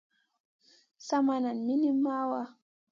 Sa 1.07 1.17
maʼa 1.25 1.39
nan 1.43 1.57
minim 1.67 1.97
mawaa. 2.03 2.47